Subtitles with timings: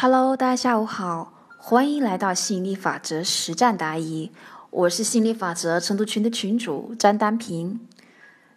[0.00, 4.30] Hello，大家下午好，欢迎来到吸引力法则实战答疑。
[4.70, 7.80] 我是吸引力法则成都群的群主张丹平。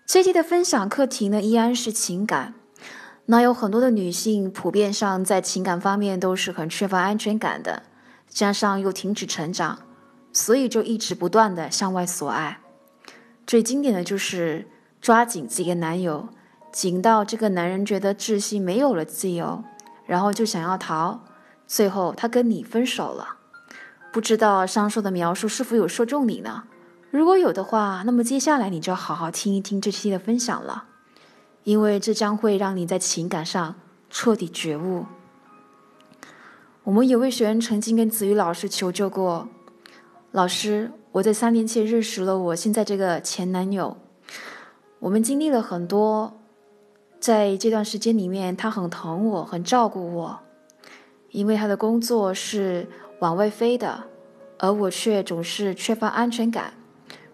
[0.06, 2.54] 这期的分享课题呢，依然是情感。
[3.26, 7.82] 那有很多的女性，普遍上在情感方面都是很缺乏安全感的，
[8.30, 9.80] 加上又停止成长，
[10.32, 12.60] 所以就一直不断的向外索爱。
[13.48, 14.68] 最经典的就是
[15.02, 16.30] 抓紧自己的男友，
[16.72, 19.64] 紧到这个男人觉得窒息，没有了自由，
[20.06, 21.22] 然后就想要逃。
[21.74, 23.38] 最后，他跟你分手了，
[24.12, 26.64] 不知道上述的描述是否有说中你呢？
[27.12, 30.84] 如果有的话，那么接下来你就要好好听一听这期的分享了，
[31.64, 33.76] 因为这将会让你在情感上
[34.10, 35.06] 彻底觉悟。
[36.84, 39.48] 我们有位学员曾经跟子瑜老师求救过，
[40.32, 43.96] 老师，我在三年前认识了我现在这个前男友，
[45.00, 46.38] 我们经历了很多，
[47.22, 50.40] 在这段时间里面，他很疼我，很照顾我。
[51.32, 52.88] 因为他的工作是
[53.20, 54.04] 往外飞的，
[54.60, 56.74] 而我却总是缺乏安全感，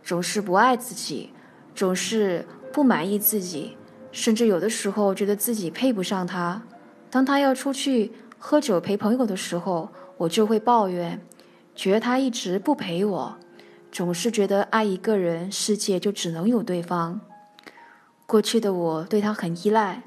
[0.03, 1.31] 总是不爱自己，
[1.75, 3.75] 总是不满意自己，
[4.11, 6.61] 甚至有的时候觉得自己配不上他。
[7.09, 11.19] 当他要出去喝酒陪朋友的时候，我就会抱怨，
[11.75, 13.37] 觉得他一直不陪我，
[13.91, 17.19] 总是觉得爱一个人，世界就只能有对方。
[18.25, 20.03] 过去的我对他很依赖，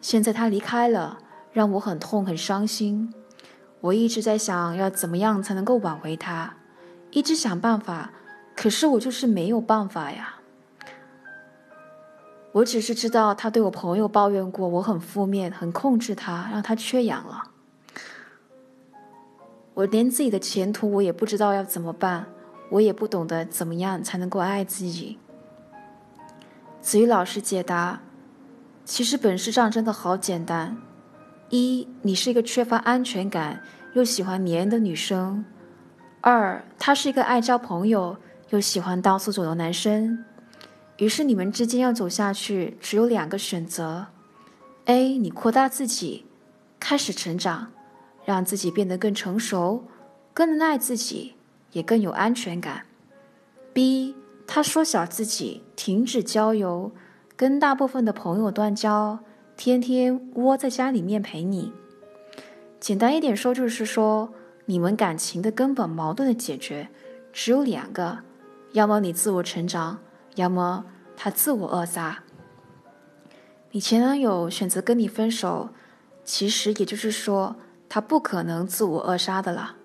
[0.00, 1.18] 现在他离开了，
[1.52, 3.12] 让我很痛很伤心。
[3.80, 6.54] 我一直在想要怎么样才能够挽回他，
[7.10, 8.10] 一直想办法，
[8.56, 10.36] 可是我就是没有办法呀。
[12.52, 17.50] 我只是知道他对我朋友抱怨过，我很负面，很控制他，让他缺氧了。
[19.74, 22.26] 我连自己的前途我也不知道要怎么办，
[22.70, 25.18] 我也不懂得怎么样才能够爱自己。
[26.80, 28.00] 子瑜老师解答：
[28.86, 30.78] 其实本质上真的好简单。
[31.50, 35.44] 一，你是一个缺乏安全感又喜欢黏人的女生；
[36.20, 38.16] 二，他是一个爱交朋友
[38.50, 40.24] 又喜欢到处走的男生。
[40.96, 44.06] 于是你们之间要走下去，只有两个选择
[44.86, 46.26] ：A，你扩大自己，
[46.80, 47.68] 开始成长，
[48.24, 49.84] 让自己变得更成熟，
[50.34, 51.34] 更能爱自己，
[51.72, 52.86] 也更有安全感
[53.72, 54.14] ；B，
[54.48, 56.90] 他缩小自己，停止交友，
[57.36, 59.20] 跟大部分的朋友断交。
[59.56, 61.72] 天天窝在家里面陪你，
[62.78, 64.30] 简单一点说就是说，
[64.66, 66.88] 你们感情的根本矛盾的解决
[67.32, 68.18] 只有两个：
[68.72, 69.98] 要么你自我成长，
[70.34, 70.84] 要么
[71.16, 72.22] 他自我扼杀。
[73.70, 75.70] 你前男友选择跟你分手，
[76.22, 77.56] 其实也就是说，
[77.88, 79.76] 他不可能自我扼杀的了。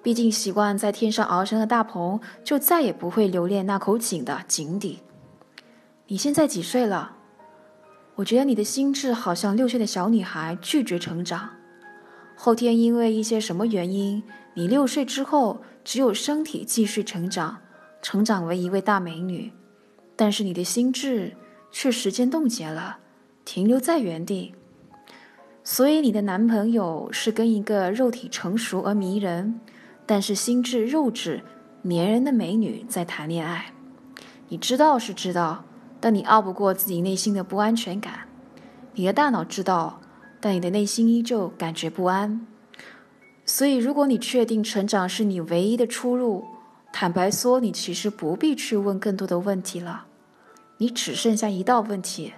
[0.00, 5.00] 毕竟习惯在天上翱翔的大鹏，就再也不会留恋那口井的井底。
[6.06, 7.16] 你现在几岁了？
[8.14, 11.48] 我觉得你的心智好像六岁的小女孩，拒绝成长。
[12.36, 14.22] 后天因为一些什么原因，
[14.54, 17.58] 你六岁之后只有身体继续成长，
[18.02, 19.50] 成长为一位大美女，
[20.14, 21.34] 但是你的心智
[21.70, 22.98] 却时间冻结了，
[23.44, 24.54] 停留在原地。
[25.64, 29.58] 所以你的男朋友是跟一个肉体成熟而迷人，
[30.04, 31.40] 但是心智幼稚、
[31.82, 33.72] 黏人的美女在谈恋爱。
[34.48, 35.64] 你知道是知道。
[36.02, 38.26] 但你拗不过自己内心的不安全感，
[38.94, 40.00] 你的大脑知道，
[40.40, 42.44] 但你的内心依旧感觉不安。
[43.46, 46.44] 所以，如果你确定成长是你唯一的出路，
[46.92, 50.06] 坦白说，你其实不必去问更多的问题了。
[50.78, 52.32] 你只剩下一道问题，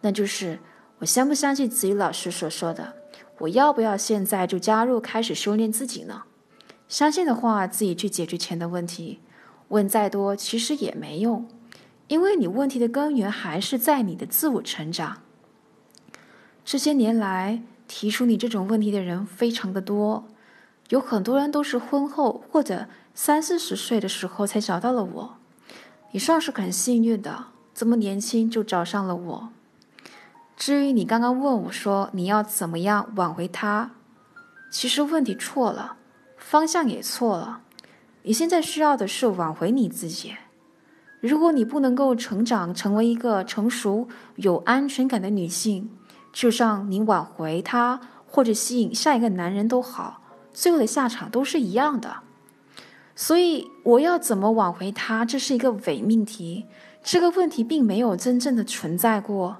[0.00, 0.58] 那就是
[0.98, 2.94] 我相不相信子瑜老师所说的？
[3.38, 6.24] 我要不要现在就加入，开始修炼自己呢？
[6.88, 9.20] 相信的话，自己去解决钱的问题。
[9.68, 11.48] 问再多，其实也没用。
[12.08, 15.22] 因为你问题的根源还是在你的自我成长。
[16.64, 20.24] 这些年来提出你这种问题的人非常的多，
[20.88, 25.36] 有很多人都是婚后或者三四十岁的时候才找到了我。
[26.12, 29.48] 你算是很幸运的，这么年轻就找上了我。
[30.56, 33.90] 至于你刚刚问我说你要怎么样挽回他，
[34.70, 35.96] 其实问题错了，
[36.36, 37.62] 方向也错了。
[38.22, 40.36] 你现在需要的是挽回你自己。
[41.26, 44.06] 如果你不能够成长成为一个成熟
[44.36, 45.88] 有安全感的女性，
[46.34, 50.20] 就算你挽回他或者吸引下一个男人都好，
[50.52, 52.18] 最后的下场都是一样的。
[53.16, 56.66] 所以我要怎么挽回他，这是一个伪命题。
[57.02, 59.56] 这个问题并没有真正的存在过。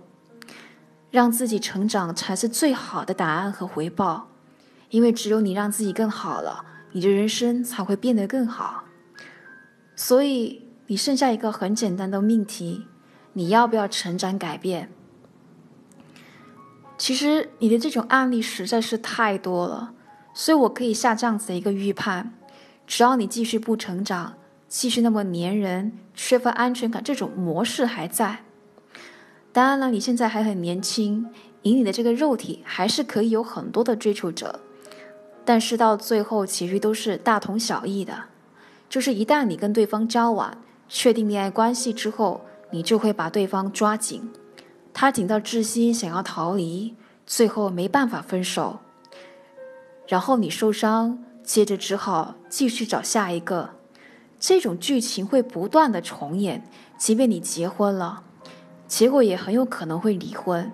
[1.10, 4.28] 让自己成长才是最好的答案和回报，
[4.90, 6.62] 因为只有你让自己更好了，
[6.92, 8.84] 你的人生才会变得更好。
[9.96, 10.63] 所以。
[10.86, 12.86] 你剩下一个很简单的命题：
[13.32, 14.90] 你要不要成长改变？
[16.98, 19.94] 其实你的这种案例实在是太多了，
[20.34, 22.34] 所以我可以下这样子的一个预判：
[22.86, 24.34] 只要你继续不成长，
[24.68, 28.44] 继续那么粘人、缺乏安全感，这种模式还在。
[29.52, 31.28] 当然了，你现在还很年轻，
[31.62, 34.60] 以你的这个肉体，还是可以有很多的追求者。
[35.44, 38.24] 但是到最后，其实都是大同小异的。
[38.88, 40.56] 就是一旦你跟对方交往，
[40.96, 44.30] 确定恋爱关系之后，你就会把对方抓紧，
[44.92, 46.94] 他紧到窒息，想要逃离，
[47.26, 48.78] 最后没办法分手。
[50.06, 53.70] 然后你受伤，接着只好继续找下一个，
[54.38, 56.62] 这种剧情会不断的重演。
[56.96, 58.22] 即便你结婚了，
[58.86, 60.70] 结果也很有可能会离婚。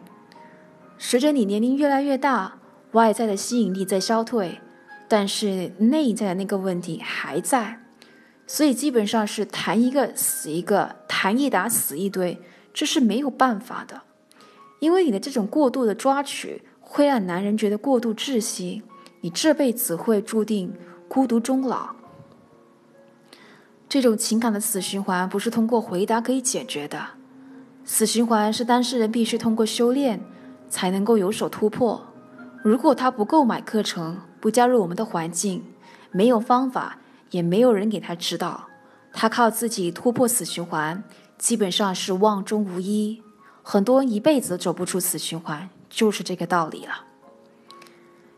[0.99, 2.59] 随着你年龄越来越大，
[2.93, 4.61] 外在的吸引力在消退，
[5.09, 7.81] 但是内在的那个问题还在，
[8.53, 12.37] 所以基本上是谈一个死一个，谈一打死一堆，
[12.75, 14.03] 这是没有办法的，
[14.81, 18.83] 因为你的这种过度的抓取会让男人觉得过度窒息。
[19.21, 20.75] 你这辈子会注定
[21.07, 21.91] 孤独终老。
[23.89, 27.01] 这种情感的死循环不是通过回答可以解决的，
[27.85, 30.21] 死循环是当事人必须通过修炼
[30.69, 32.05] 才能够有所突破。
[32.65, 35.63] 如果他不购买课程，不加入我们的环境，
[36.11, 36.99] 没有方法，
[37.31, 38.69] 也没有人给他指导，
[39.13, 41.03] 他靠自己突破死循环，
[41.39, 43.23] 基本上是望中无一。
[43.63, 47.05] 很多人一辈子走不出死循环，就是这个道理了。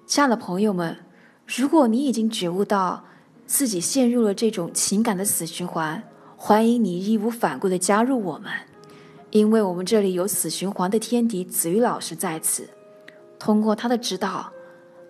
[0.07, 0.99] 亲爱的朋友们，
[1.47, 3.05] 如果你已经觉悟到
[3.47, 6.03] 自己陷入了这种情感的死循环，
[6.37, 8.53] 欢迎你义无反顾的加入我们，
[9.31, 12.69] 因为我们这里有死循环的天敌子瑜老师在此，
[13.39, 14.53] 通过他的指导，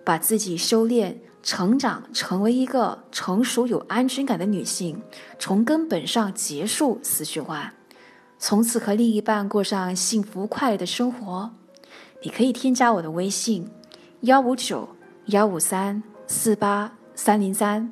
[0.05, 5.01] 把自己修炼、成长，成为一个成熟有安全感的女性，
[5.37, 7.73] 从根本上结束死循环，
[8.39, 11.51] 从此和另一半过上幸福快乐的生活。
[12.23, 13.69] 你可以添加我的微信。
[14.21, 14.87] 幺五九
[15.25, 17.91] 幺五三四八三零三，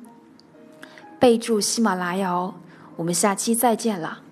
[1.20, 2.54] 备注喜马拉雅哦，
[2.96, 4.22] 我们下期再见了。